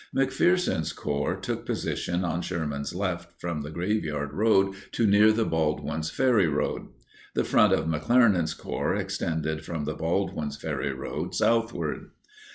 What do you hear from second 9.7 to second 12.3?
the Baldwin's Ferry Road southward.